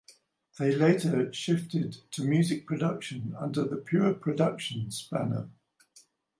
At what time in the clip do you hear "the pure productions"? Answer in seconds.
3.65-5.07